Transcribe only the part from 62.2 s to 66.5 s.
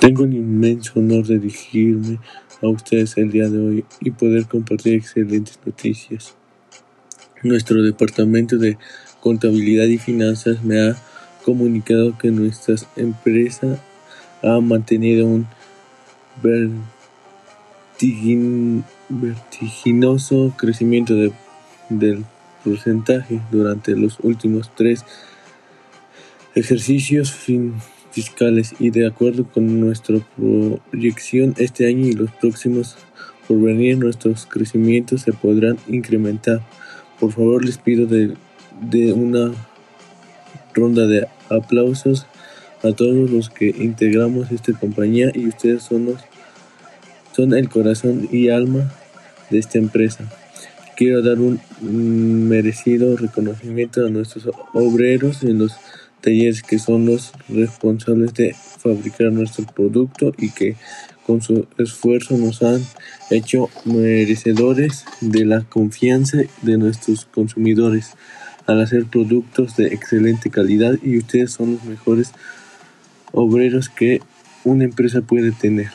nos han hecho merecedores de la confianza